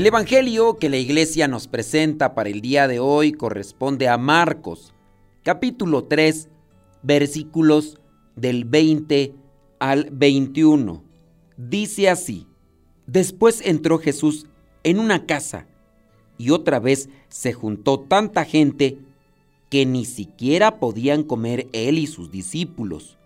[0.00, 4.94] El Evangelio que la iglesia nos presenta para el día de hoy corresponde a Marcos,
[5.42, 6.48] capítulo 3,
[7.02, 7.98] versículos
[8.34, 9.34] del 20
[9.78, 11.04] al 21.
[11.58, 12.46] Dice así,
[13.06, 14.46] después entró Jesús
[14.84, 15.66] en una casa
[16.38, 18.96] y otra vez se juntó tanta gente
[19.68, 23.18] que ni siquiera podían comer él y sus discípulos.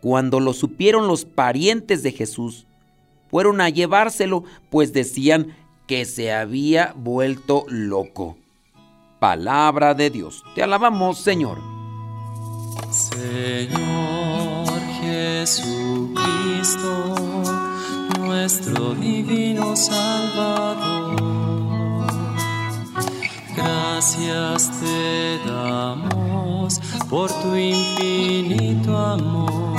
[0.00, 2.66] Cuando lo supieron los parientes de Jesús,
[3.30, 5.54] fueron a llevárselo, pues decían
[5.86, 8.36] que se había vuelto loco.
[9.18, 10.44] Palabra de Dios.
[10.54, 11.58] Te alabamos, Señor.
[12.90, 14.68] Señor
[15.00, 16.14] Jesucristo,
[18.18, 21.16] nuestro divino Salvador.
[23.56, 29.76] Gracias te damos por tu infinito amor.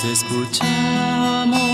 [0.00, 1.73] Te escuchamos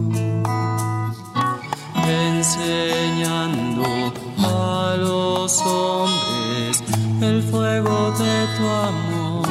[2.61, 3.83] enseñando
[4.37, 6.83] a los hombres
[7.21, 9.47] el fuego de tu amor.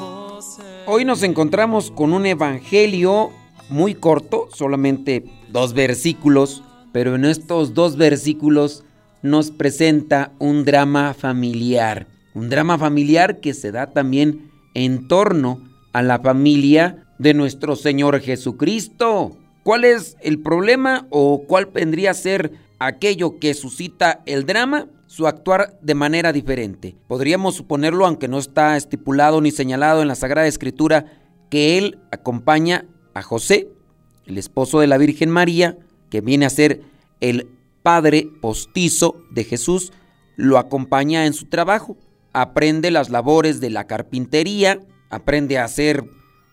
[0.00, 0.38] Oh,
[0.86, 3.30] Hoy nos encontramos con un evangelio
[3.68, 6.62] muy corto, solamente dos versículos,
[6.92, 8.84] pero en estos dos versículos
[9.22, 15.60] nos presenta un drama familiar, un drama familiar que se da también en torno
[15.92, 19.38] a la familia de nuestro Señor Jesucristo.
[19.64, 24.88] ¿Cuál es el problema o cuál vendría a ser aquello que suscita el drama?
[25.06, 26.96] Su actuar de manera diferente.
[27.08, 31.06] Podríamos suponerlo, aunque no está estipulado ni señalado en la Sagrada Escritura,
[31.48, 33.68] que él acompaña a José,
[34.26, 35.78] el esposo de la Virgen María,
[36.10, 36.82] que viene a ser
[37.20, 37.48] el
[37.82, 39.94] padre postizo de Jesús,
[40.36, 41.96] lo acompaña en su trabajo,
[42.34, 46.04] aprende las labores de la carpintería, aprende a hacer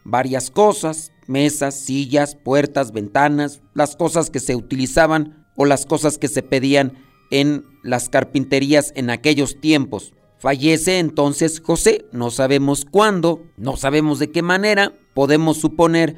[0.05, 6.27] varias cosas, mesas, sillas, puertas, ventanas, las cosas que se utilizaban o las cosas que
[6.27, 6.93] se pedían
[7.31, 10.13] en las carpinterías en aquellos tiempos.
[10.37, 16.15] Fallece entonces José, no sabemos cuándo, no sabemos de qué manera, podemos suponer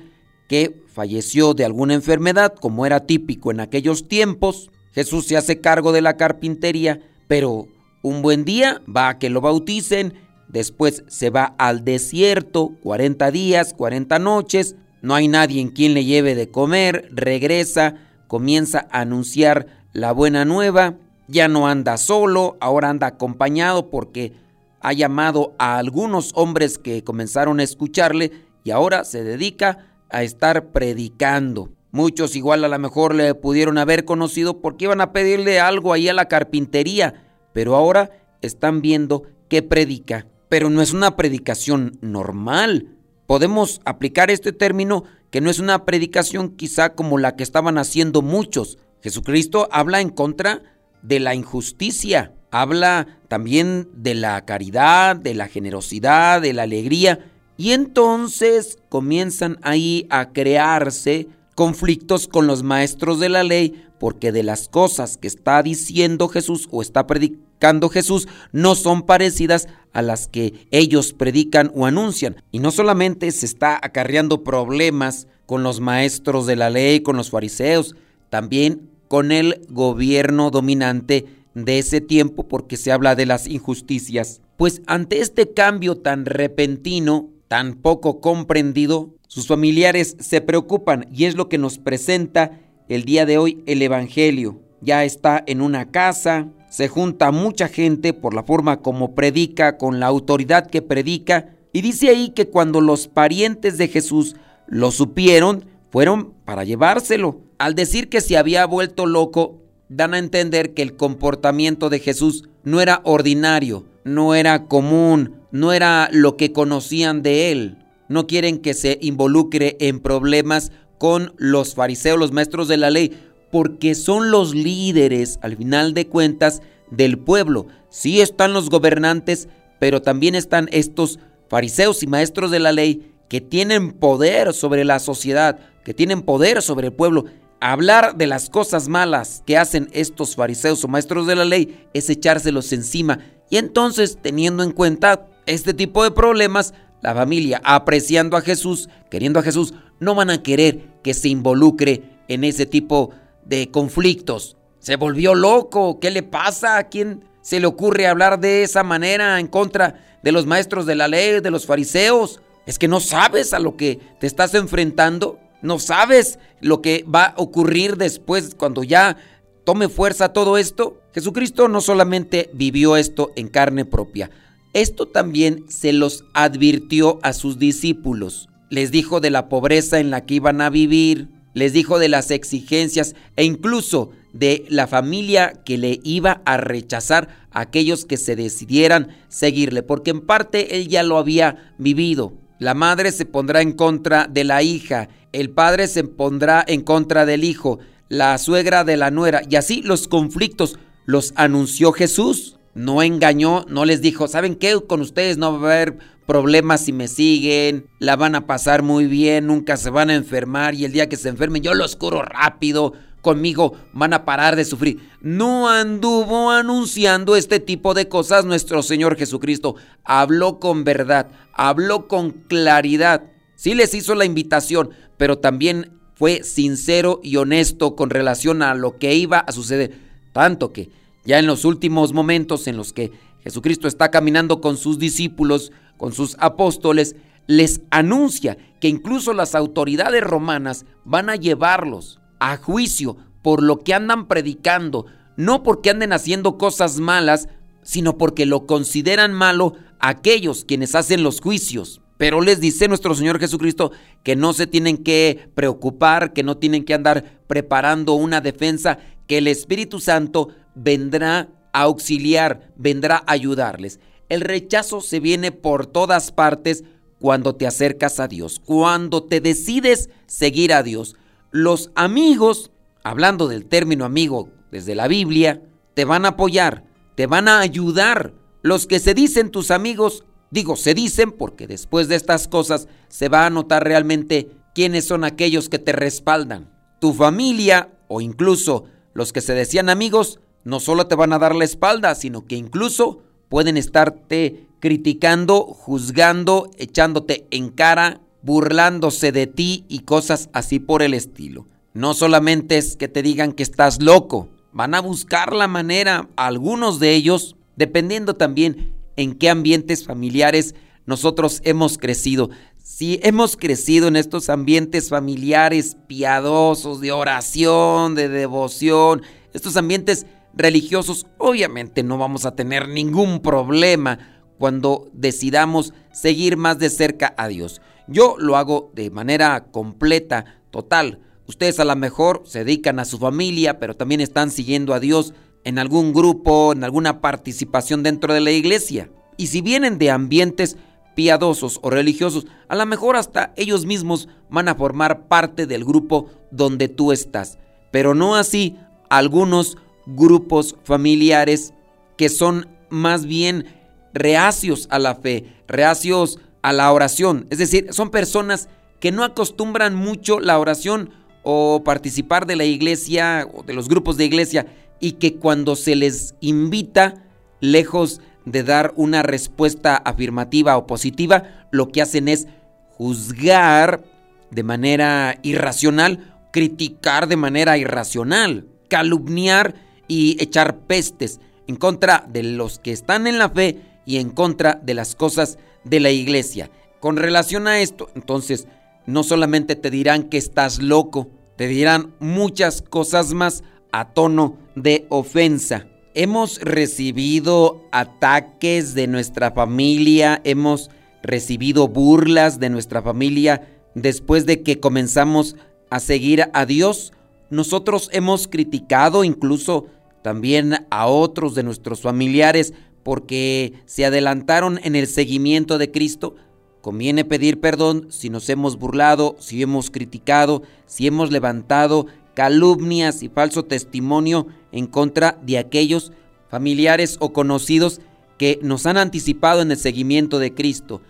[0.47, 4.69] que falleció de alguna enfermedad, como era típico en aquellos tiempos.
[4.93, 7.67] Jesús se hace cargo de la carpintería, pero
[8.01, 10.13] un buen día va a que lo bauticen,
[10.47, 16.05] después se va al desierto, 40 días, 40 noches, no hay nadie en quien le
[16.05, 17.95] lleve de comer, regresa,
[18.27, 20.95] comienza a anunciar la buena nueva,
[21.27, 24.31] ya no anda solo, ahora anda acompañado porque
[24.79, 28.31] ha llamado a algunos hombres que comenzaron a escucharle
[28.63, 31.69] y ahora se dedica a estar predicando.
[31.91, 36.07] Muchos igual a lo mejor le pudieron haber conocido porque iban a pedirle algo ahí
[36.07, 38.09] a la carpintería, pero ahora
[38.41, 40.27] están viendo que predica.
[40.47, 46.49] Pero no es una predicación normal, podemos aplicar este término que no es una predicación
[46.49, 48.77] quizá como la que estaban haciendo muchos.
[49.01, 50.61] Jesucristo habla en contra
[51.01, 57.71] de la injusticia, habla también de la caridad, de la generosidad, de la alegría, y
[57.71, 64.67] entonces comienzan ahí a crearse conflictos con los maestros de la ley, porque de las
[64.67, 70.67] cosas que está diciendo Jesús o está predicando Jesús no son parecidas a las que
[70.71, 72.35] ellos predican o anuncian.
[72.51, 77.29] Y no solamente se está acarreando problemas con los maestros de la ley, con los
[77.29, 77.95] fariseos,
[78.29, 84.41] también con el gobierno dominante de ese tiempo porque se habla de las injusticias.
[84.57, 91.35] Pues ante este cambio tan repentino, tan poco comprendido, sus familiares se preocupan y es
[91.35, 92.59] lo que nos presenta
[92.89, 94.59] el día de hoy el Evangelio.
[94.81, 99.99] Ya está en una casa, se junta mucha gente por la forma como predica, con
[99.99, 104.35] la autoridad que predica, y dice ahí que cuando los parientes de Jesús
[104.67, 107.41] lo supieron, fueron para llevárselo.
[107.57, 112.49] Al decir que se había vuelto loco, dan a entender que el comportamiento de Jesús
[112.63, 117.77] no era ordinario, no era común, no era lo que conocían de él.
[118.09, 120.71] No quieren que se involucre en problemas
[121.03, 123.11] con los fariseos, los maestros de la ley,
[123.51, 126.61] porque son los líderes, al final de cuentas,
[126.91, 127.67] del pueblo.
[127.89, 129.49] Sí están los gobernantes,
[129.81, 131.19] pero también están estos
[131.49, 136.61] fariseos y maestros de la ley que tienen poder sobre la sociedad, que tienen poder
[136.61, 137.25] sobre el pueblo.
[137.59, 142.09] Hablar de las cosas malas que hacen estos fariseos o maestros de la ley es
[142.09, 143.19] echárselos encima.
[143.49, 149.41] Y entonces, teniendo en cuenta este tipo de problemas, la familia, apreciando a Jesús, queriendo
[149.41, 153.11] a Jesús, no van a querer que se involucre en ese tipo
[153.45, 154.57] de conflictos.
[154.79, 156.77] Se volvió loco, ¿qué le pasa?
[156.77, 160.95] ¿A quién se le ocurre hablar de esa manera en contra de los maestros de
[160.95, 162.41] la ley, de los fariseos?
[162.65, 167.25] Es que no sabes a lo que te estás enfrentando, no sabes lo que va
[167.25, 169.17] a ocurrir después cuando ya
[169.63, 171.01] tome fuerza todo esto.
[171.13, 174.31] Jesucristo no solamente vivió esto en carne propia,
[174.73, 178.49] esto también se los advirtió a sus discípulos.
[178.73, 182.31] Les dijo de la pobreza en la que iban a vivir, les dijo de las
[182.31, 188.35] exigencias e incluso de la familia que le iba a rechazar a aquellos que se
[188.35, 192.33] decidieran seguirle, porque en parte él ya lo había vivido.
[192.57, 197.27] La madre se pondrá en contra de la hija, el padre se pondrá en contra
[197.27, 197.77] del hijo,
[198.09, 203.85] la suegra de la nuera, y así los conflictos los anunció Jesús no engañó, no
[203.85, 204.79] les dijo, ¿saben qué?
[204.87, 209.05] Con ustedes no va a haber problemas si me siguen, la van a pasar muy
[209.05, 212.21] bien, nunca se van a enfermar y el día que se enfermen yo los curo
[212.21, 212.93] rápido,
[213.23, 215.09] conmigo van a parar de sufrir.
[215.21, 219.75] No anduvo anunciando este tipo de cosas nuestro Señor Jesucristo.
[220.03, 223.23] Habló con verdad, habló con claridad.
[223.55, 228.97] Sí les hizo la invitación, pero también fue sincero y honesto con relación a lo
[228.97, 229.97] que iba a suceder.
[230.33, 230.89] Tanto que
[231.25, 233.11] ya en los últimos momentos en los que
[233.43, 237.15] Jesucristo está caminando con sus discípulos, con sus apóstoles,
[237.47, 243.93] les anuncia que incluso las autoridades romanas van a llevarlos a juicio por lo que
[243.93, 245.05] andan predicando,
[245.37, 247.49] no porque anden haciendo cosas malas,
[247.83, 252.01] sino porque lo consideran malo aquellos quienes hacen los juicios.
[252.17, 253.91] Pero les dice nuestro Señor Jesucristo
[254.23, 259.39] que no se tienen que preocupar, que no tienen que andar preparando una defensa, que
[259.39, 263.99] el Espíritu Santo vendrá a auxiliar, vendrá a ayudarles.
[264.33, 266.83] El rechazo se viene por todas partes
[267.19, 271.15] cuando te acercas a Dios, cuando te decides seguir a Dios.
[271.51, 272.71] Los amigos,
[273.03, 275.61] hablando del término amigo desde la Biblia,
[275.93, 276.83] te van a apoyar,
[277.13, 278.33] te van a ayudar.
[278.63, 283.29] Los que se dicen tus amigos, digo, se dicen porque después de estas cosas se
[283.29, 286.73] va a notar realmente quiénes son aquellos que te respaldan.
[286.99, 291.53] Tu familia o incluso los que se decían amigos no solo te van a dar
[291.53, 293.21] la espalda, sino que incluso
[293.53, 301.13] pueden estarte criticando, juzgando, echándote en cara, burlándose de ti y cosas así por el
[301.13, 301.67] estilo.
[301.93, 306.99] No solamente es que te digan que estás loco, van a buscar la manera, algunos
[306.99, 310.73] de ellos, dependiendo también en qué ambientes familiares
[311.05, 312.49] nosotros hemos crecido.
[312.83, 319.21] Si hemos crecido en estos ambientes familiares piadosos, de oración, de devoción,
[319.53, 324.19] estos ambientes religiosos, obviamente no vamos a tener ningún problema
[324.57, 327.81] cuando decidamos seguir más de cerca a Dios.
[328.07, 331.19] Yo lo hago de manera completa, total.
[331.47, 335.33] Ustedes a lo mejor se dedican a su familia, pero también están siguiendo a Dios
[335.63, 339.09] en algún grupo, en alguna participación dentro de la iglesia.
[339.37, 340.77] Y si vienen de ambientes
[341.15, 346.29] piadosos o religiosos, a lo mejor hasta ellos mismos van a formar parte del grupo
[346.51, 347.57] donde tú estás.
[347.91, 348.75] Pero no así
[349.09, 351.73] algunos grupos familiares
[352.17, 353.65] que son más bien
[354.13, 357.47] reacios a la fe, reacios a la oración.
[357.49, 358.69] Es decir, son personas
[358.99, 361.09] que no acostumbran mucho la oración
[361.43, 364.67] o participar de la iglesia o de los grupos de iglesia
[364.99, 367.15] y que cuando se les invita,
[367.59, 372.47] lejos de dar una respuesta afirmativa o positiva, lo que hacen es
[372.89, 374.03] juzgar
[374.51, 379.75] de manera irracional, criticar de manera irracional, calumniar
[380.07, 384.79] y echar pestes en contra de los que están en la fe y en contra
[384.83, 386.69] de las cosas de la iglesia.
[386.99, 388.67] Con relación a esto, entonces,
[389.05, 395.05] no solamente te dirán que estás loco, te dirán muchas cosas más a tono de
[395.09, 395.87] ofensa.
[396.15, 400.89] Hemos recibido ataques de nuestra familia, hemos
[401.21, 405.55] recibido burlas de nuestra familia después de que comenzamos
[405.89, 407.13] a seguir a Dios
[407.53, 409.85] nosotros hemos criticado incluso
[410.21, 416.35] también a otros de nuestros familiares porque se adelantaron en el seguimiento de Cristo,
[416.81, 423.29] conviene pedir perdón si nos hemos burlado, si hemos criticado, si hemos levantado calumnias y
[423.29, 426.11] falso testimonio en contra de aquellos
[426.49, 428.01] familiares o conocidos
[428.37, 431.01] que nos han anticipado en el seguimiento de Cristo.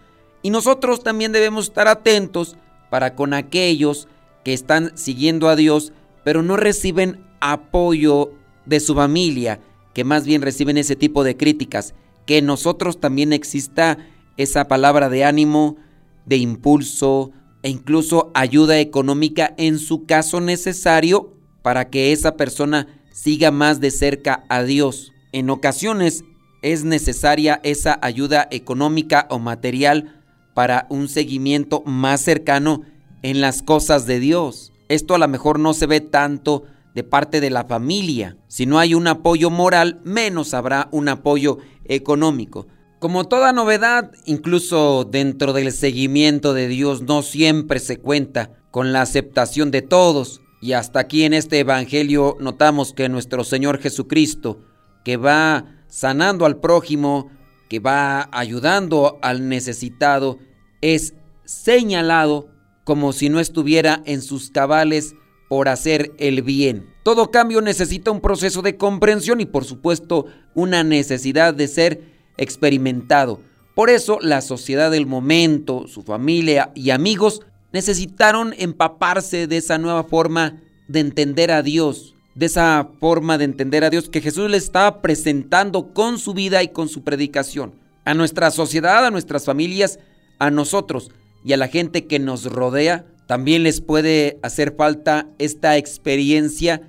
[0.41, 2.57] Y nosotros también debemos estar atentos
[2.89, 4.07] para con aquellos
[4.43, 8.31] que están siguiendo a Dios, pero no reciben apoyo
[8.65, 9.59] de su familia,
[9.93, 11.93] que más bien reciben ese tipo de críticas,
[12.25, 13.97] que en nosotros también exista
[14.37, 15.77] esa palabra de ánimo,
[16.25, 23.51] de impulso e incluso ayuda económica en su caso necesario para que esa persona siga
[23.51, 25.13] más de cerca a Dios.
[25.31, 26.23] En ocasiones
[26.61, 30.21] es necesaria esa ayuda económica o material
[30.53, 32.81] para un seguimiento más cercano
[33.21, 34.72] en las cosas de Dios.
[34.93, 38.38] Esto a lo mejor no se ve tanto de parte de la familia.
[38.47, 42.67] Si no hay un apoyo moral, menos habrá un apoyo económico.
[43.00, 49.01] Como toda novedad, incluso dentro del seguimiento de Dios no siempre se cuenta con la
[49.01, 50.41] aceptación de todos.
[50.62, 54.59] Y hasta aquí en este Evangelio notamos que nuestro Señor Jesucristo,
[55.03, 57.31] que va sanando al prójimo,
[57.67, 60.38] que va ayudando al necesitado,
[60.81, 62.52] es señalado
[62.83, 65.15] como si no estuviera en sus cabales
[65.47, 66.87] por hacer el bien.
[67.03, 72.01] Todo cambio necesita un proceso de comprensión y por supuesto una necesidad de ser
[72.37, 73.39] experimentado.
[73.75, 80.03] Por eso la sociedad del momento, su familia y amigos necesitaron empaparse de esa nueva
[80.03, 84.57] forma de entender a Dios, de esa forma de entender a Dios que Jesús le
[84.57, 87.75] estaba presentando con su vida y con su predicación.
[88.05, 89.97] A nuestra sociedad, a nuestras familias,
[90.39, 91.11] a nosotros
[91.43, 96.81] y a la gente que nos rodea, también les puede hacer falta esta experiencia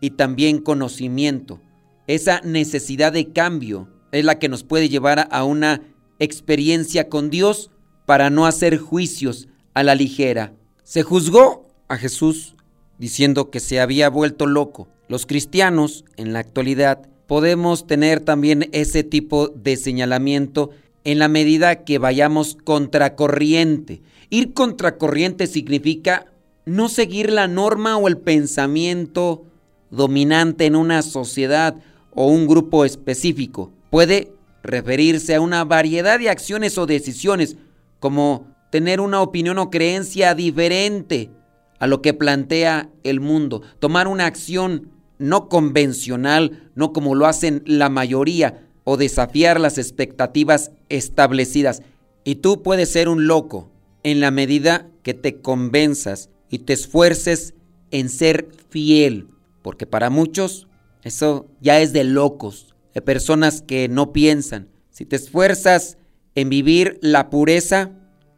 [0.00, 1.60] y también conocimiento.
[2.06, 5.82] Esa necesidad de cambio es la que nos puede llevar a una
[6.18, 7.70] experiencia con Dios
[8.06, 10.52] para no hacer juicios a la ligera.
[10.82, 12.56] Se juzgó a Jesús
[12.98, 14.88] diciendo que se había vuelto loco.
[15.08, 20.70] Los cristianos en la actualidad podemos tener también ese tipo de señalamiento
[21.04, 24.02] en la medida que vayamos contracorriente.
[24.28, 26.26] Ir contracorriente significa
[26.66, 29.44] no seguir la norma o el pensamiento
[29.90, 31.76] dominante en una sociedad
[32.14, 33.72] o un grupo específico.
[33.90, 37.56] Puede referirse a una variedad de acciones o decisiones,
[37.98, 41.30] como tener una opinión o creencia diferente
[41.78, 47.62] a lo que plantea el mundo, tomar una acción no convencional, no como lo hacen
[47.66, 51.82] la mayoría, o desafiar las expectativas establecidas.
[52.24, 53.70] Y tú puedes ser un loco
[54.02, 57.54] en la medida que te convenzas y te esfuerces
[57.90, 59.28] en ser fiel,
[59.62, 60.68] porque para muchos
[61.02, 64.68] eso ya es de locos, de personas que no piensan.
[64.90, 65.96] Si te esfuerzas
[66.34, 67.90] en vivir la pureza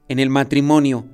[0.09, 1.07] en el matrimonio,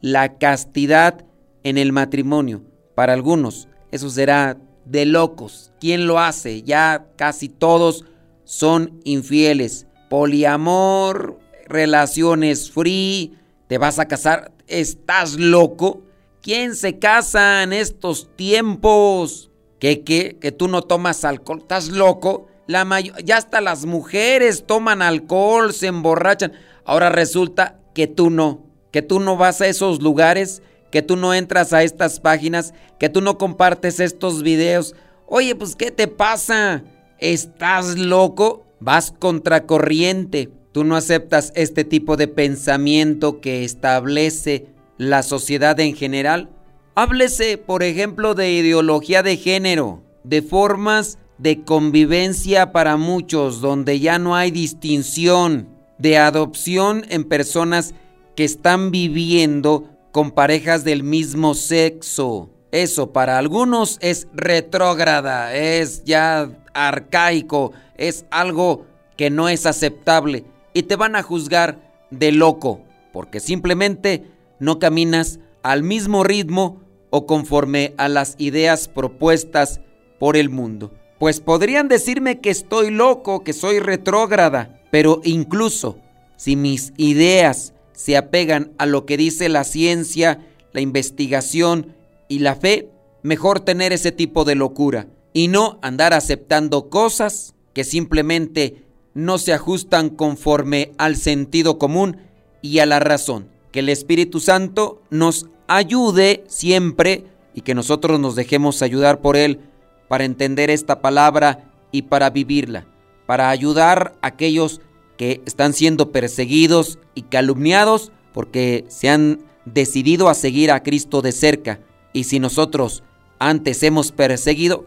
[0.00, 1.24] la castidad
[1.62, 2.62] en el matrimonio,
[2.94, 5.72] para algunos eso será de locos.
[5.80, 6.62] ¿Quién lo hace?
[6.62, 8.04] Ya casi todos
[8.46, 9.86] son infieles.
[10.08, 13.36] Poliamor, relaciones free,
[13.66, 16.02] te vas a casar, ¿estás loco?
[16.40, 19.50] ¿Quién se casa en estos tiempos?
[19.80, 20.38] ¿Qué, qué?
[20.40, 21.58] ¿Que tú no tomas alcohol?
[21.58, 22.46] ¿Estás loco?
[22.68, 22.86] La
[23.24, 26.52] ya hasta las mujeres toman alcohol, se emborrachan.
[26.84, 30.62] Ahora resulta que tú no, que tú no vas a esos lugares,
[30.92, 34.94] que tú no entras a estas páginas, que tú no compartes estos videos.
[35.26, 36.84] Oye, pues ¿qué te pasa?
[37.18, 38.66] ¿Estás loco?
[38.80, 40.50] Vas contracorriente.
[40.72, 44.66] Tú no aceptas este tipo de pensamiento que establece
[44.98, 46.50] la sociedad en general.
[46.94, 54.18] Háblese, por ejemplo, de ideología de género, de formas de convivencia para muchos, donde ya
[54.18, 55.68] no hay distinción,
[55.98, 57.94] de adopción en personas
[58.34, 62.50] que están viviendo con parejas del mismo sexo.
[62.70, 70.84] Eso para algunos es retrógrada, es ya arcaico, es algo que no es aceptable y
[70.84, 71.80] te van a juzgar
[72.10, 72.82] de loco
[73.16, 74.24] porque simplemente
[74.60, 79.80] no caminas al mismo ritmo o conforme a las ideas propuestas
[80.18, 80.92] por el mundo.
[81.18, 85.98] Pues podrían decirme que estoy loco, que soy retrógrada, pero incluso
[86.36, 90.40] si mis ideas se apegan a lo que dice la ciencia,
[90.72, 91.96] la investigación
[92.28, 92.90] y la fe,
[93.22, 95.06] mejor tener ese tipo de locura
[95.36, 102.22] y no andar aceptando cosas que simplemente no se ajustan conforme al sentido común
[102.62, 103.50] y a la razón.
[103.70, 109.60] Que el Espíritu Santo nos ayude siempre y que nosotros nos dejemos ayudar por Él
[110.08, 112.86] para entender esta palabra y para vivirla.
[113.26, 114.80] para ayudar a aquellos
[115.18, 121.32] que están siendo perseguidos y calumniados porque se han decidido a seguir a Cristo de
[121.32, 121.80] cerca.
[122.14, 123.02] Y si nosotros
[123.38, 124.86] antes hemos perseguido,